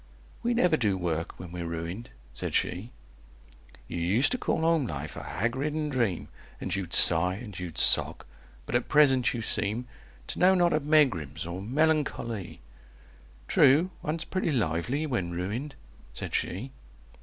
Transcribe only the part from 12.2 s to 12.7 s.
ly!"